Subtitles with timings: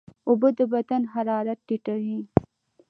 [0.27, 2.19] اوبه د بدن حرارت ټیټوي.